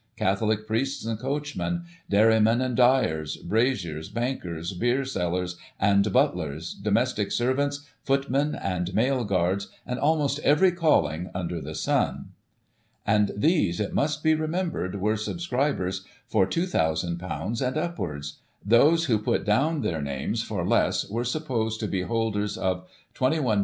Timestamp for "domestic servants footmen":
6.73-8.55